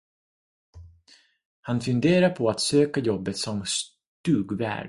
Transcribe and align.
Han 1.61 1.81
funderar 1.81 2.29
på 2.29 2.49
att 2.49 2.61
söka 2.61 2.99
jobbet 3.01 3.37
som 3.37 3.65
stugvärd. 3.65 4.77